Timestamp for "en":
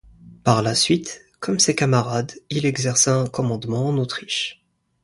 3.87-3.99